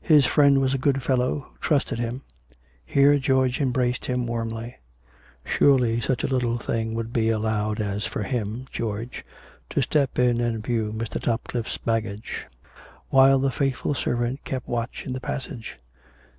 His 0.00 0.24
friend 0.24 0.58
was 0.62 0.72
a 0.72 0.78
good 0.78 1.02
fellow 1.02 1.40
who 1.40 1.58
trusted 1.60 1.98
him 1.98 2.22
(here 2.82 3.18
George 3.18 3.60
embraced 3.60 4.06
him 4.06 4.26
warmly). 4.26 4.76
Surely 5.44 6.00
such 6.00 6.24
a 6.24 6.28
little 6.28 6.56
thing 6.56 6.94
would 6.94 7.12
be 7.12 7.28
allowed 7.28 7.78
as 7.78 8.06
for 8.06 8.22
him, 8.22 8.66
George, 8.72 9.22
to 9.68 9.82
step 9.82 10.18
in 10.18 10.40
and 10.40 10.64
view 10.64 10.94
Mr. 10.94 11.20
Topcliffe's 11.20 11.76
bag 11.76 12.04
gage, 12.04 12.46
while 13.10 13.38
the 13.38 13.50
faithful 13.50 13.92
servant 13.92 14.42
kept 14.44 14.66
watch 14.66 15.04
in 15.04 15.12
the 15.12 15.20
passage 15.20 15.76